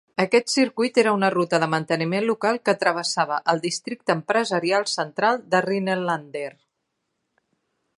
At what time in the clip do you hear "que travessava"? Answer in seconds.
2.69-3.39